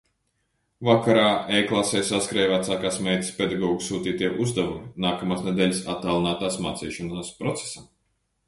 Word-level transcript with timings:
Vakarā 0.87 1.25
e-klasē 1.57 2.01
saskrēja 2.07 2.47
vecākās 2.53 2.97
meitas 3.09 3.29
pedagogu 3.41 3.85
sūtītie 3.89 4.33
uzdevumi 4.47 5.07
nākamās 5.07 5.47
nedēļas 5.51 5.83
attālinātās 5.97 6.59
mācīšanās 6.67 7.35
procesam. 7.45 7.91